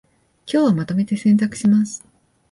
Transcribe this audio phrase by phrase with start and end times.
[0.47, 2.03] 今日はまとめて洗濯します